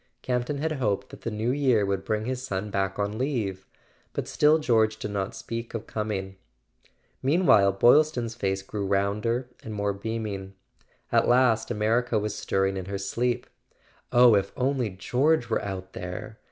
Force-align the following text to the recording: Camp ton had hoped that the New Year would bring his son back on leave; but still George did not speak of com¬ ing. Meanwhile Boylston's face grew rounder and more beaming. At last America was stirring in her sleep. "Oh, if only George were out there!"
Camp 0.23 0.45
ton 0.47 0.57
had 0.57 0.71
hoped 0.71 1.09
that 1.09 1.21
the 1.21 1.29
New 1.29 1.51
Year 1.51 1.85
would 1.85 2.03
bring 2.03 2.25
his 2.25 2.41
son 2.41 2.71
back 2.71 2.97
on 2.97 3.19
leave; 3.19 3.67
but 4.13 4.27
still 4.27 4.57
George 4.57 4.97
did 4.97 5.11
not 5.11 5.35
speak 5.35 5.75
of 5.75 5.85
com¬ 5.85 6.11
ing. 6.11 6.37
Meanwhile 7.21 7.73
Boylston's 7.73 8.33
face 8.33 8.63
grew 8.63 8.87
rounder 8.87 9.47
and 9.61 9.75
more 9.75 9.93
beaming. 9.93 10.55
At 11.11 11.27
last 11.27 11.69
America 11.69 12.17
was 12.17 12.35
stirring 12.35 12.77
in 12.77 12.85
her 12.85 12.97
sleep. 12.97 13.45
"Oh, 14.11 14.33
if 14.33 14.51
only 14.57 14.89
George 14.89 15.49
were 15.51 15.61
out 15.63 15.93
there!" 15.93 16.39